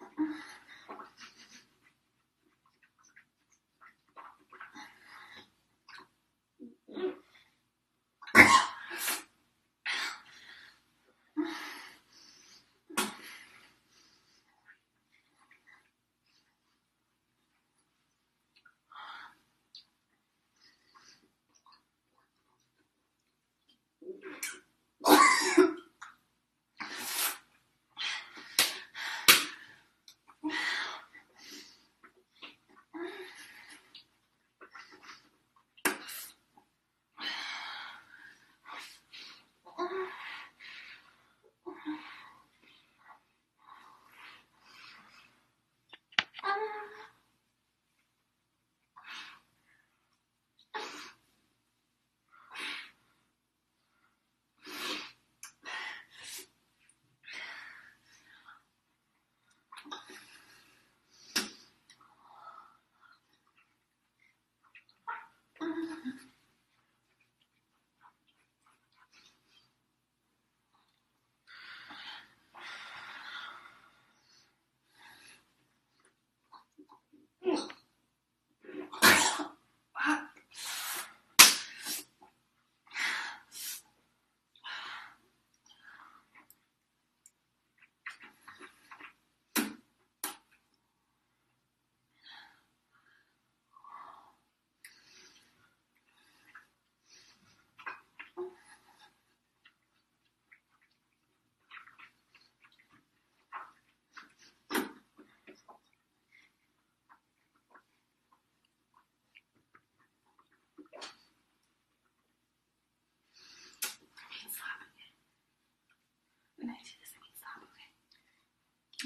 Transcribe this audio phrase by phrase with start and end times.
[0.00, 0.06] 啊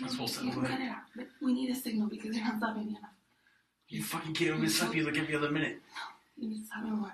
[0.02, 0.70] That's what's You can up.
[0.70, 3.10] cut it out, but we need a signal because you're not stopping me enough.
[3.88, 4.68] You fucking kidding me?
[4.68, 5.80] Slap you like every other minute.
[5.94, 7.12] No, you need to stop me more.